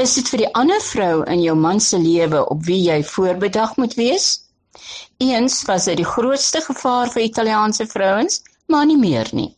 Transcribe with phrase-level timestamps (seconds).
[0.00, 3.74] Is dit vir die ander vrou in jou man se lewe op wie jy voorbedag
[3.76, 4.28] moet wees?
[5.20, 8.38] Eens was dit die grootste gevaar vir Italiaanse vrouens,
[8.72, 9.50] maar nie meer nie.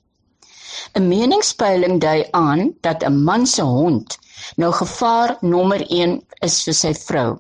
[0.99, 4.19] 'n Meningspeiling dui aan dat 'n man se hond
[4.57, 6.19] nou gevaar nommer 1
[6.49, 7.39] is vir sy vrou.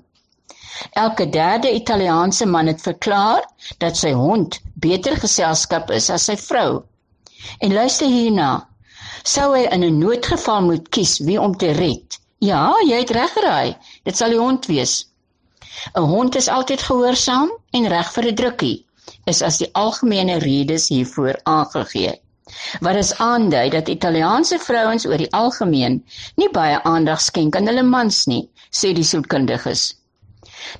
[1.04, 3.42] Elke derde Italiaanse man het verklaar
[3.78, 6.82] dat sy hond beter geselskap is as sy vrou.
[7.58, 8.68] En luister hierna.
[9.24, 12.21] Sou hy in 'n noodgeval moet kies wie om te red?
[12.42, 13.76] Ja, jy het reg geraai.
[14.02, 14.92] Dit sal die hond wees.
[15.98, 18.78] 'n Hond is altyd gehoorsaam en reg vir 'n drukkie,
[19.32, 22.14] is as die algemene redes hiervoor aangegee.
[22.80, 26.02] Wat is aandui dat Italiaanse vrouens oor die algemeen
[26.42, 28.42] nie baie aandag skenk aan hulle mans nie,
[28.80, 29.84] sê die sielkundiges.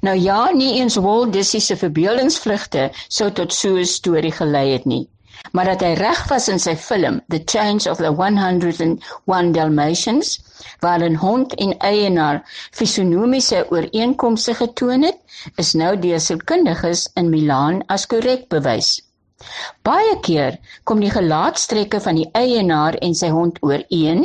[0.01, 4.84] Nou ja, nie eens Walt Disney se verbeeldingsvlugte sou tot so 'n storie gelei het
[4.87, 5.06] nie.
[5.52, 10.41] Maar dat hy reg was in sy film The Change of the 101 Dalmatians,
[10.80, 15.19] waar 'n hond en eienaar fisionomiese ooreenkomste getoon het,
[15.56, 19.00] is nou deur sielkundiges in Milaan as korrek bewys.
[19.83, 24.25] Baie keer kom die gelaatstrekke van die eienaar en sy hond ooreen,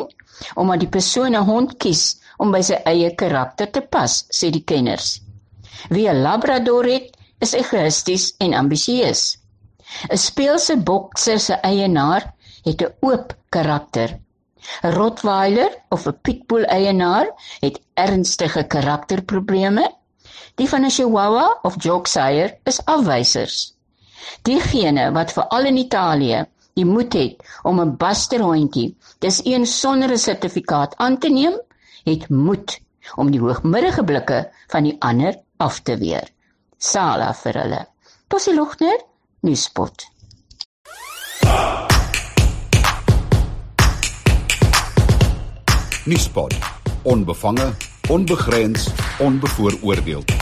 [0.55, 2.03] omdat die persoon 'n hond kies
[2.37, 5.21] om by sy eie karakter te pas, sê die kenners.
[5.89, 9.37] Wie 'n labrador het, is egoïsties en ambisieus.
[10.13, 12.23] 'n Speelse bokser se eienaar
[12.63, 14.09] het 'n oop karakter.
[14.83, 17.27] 'n Rottweiler of 'n pitbull eienaar
[17.59, 19.85] het ernstige karakterprobleme.
[20.55, 23.57] Die van 'n Chihuahua of Yorkshire is afwysers.
[24.41, 30.17] Diegene wat veral in Italië die moed het om 'n basterhondjie, dis een sonder 'n
[30.17, 31.55] sertifikaat aan te neem,
[32.03, 32.79] het moed
[33.15, 36.27] om die hoogmiddelike blikke van die ander af te weer.
[36.77, 37.87] Sala vir hulle.
[38.27, 38.99] Tosie Lugner,
[39.41, 40.11] Nuuspot.
[46.05, 46.55] Nuuspot.
[47.03, 47.73] Onbevange,
[48.09, 48.89] onbegrens,
[49.19, 50.36] onbevooroordeeld.